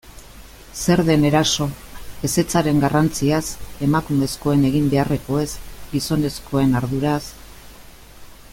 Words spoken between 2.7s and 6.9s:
garrantziaz, emakumezkoen egin beharrekoez, gizonezkoen